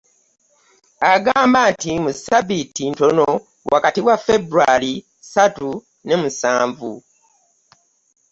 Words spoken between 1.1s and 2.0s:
Agamba nti